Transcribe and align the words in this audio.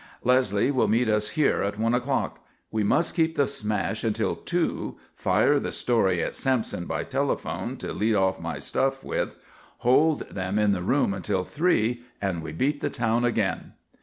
"Leslie 0.23 0.71
will 0.71 0.87
meet 0.87 1.07
us 1.07 1.29
here 1.37 1.61
at 1.61 1.77
one 1.77 1.93
o'clock. 1.93 2.43
We 2.71 2.81
must 2.83 3.13
keep 3.15 3.35
the 3.35 3.45
smash 3.45 4.03
until 4.03 4.35
two, 4.35 4.97
fire 5.13 5.59
the 5.59 5.71
story 5.71 6.23
at 6.23 6.33
Sampson 6.33 6.85
by 6.87 7.03
telephone 7.03 7.77
to 7.77 7.93
lead 7.93 8.15
off 8.15 8.41
my 8.41 8.57
stuff 8.57 9.03
with; 9.03 9.35
hold 9.85 10.21
them 10.21 10.57
in 10.57 10.71
the 10.71 10.81
room 10.81 11.13
until 11.13 11.43
three, 11.43 12.01
and 12.19 12.41
we 12.41 12.51
beat 12.51 12.81
the 12.81 12.89
town 12.89 13.23
again." 13.23 13.73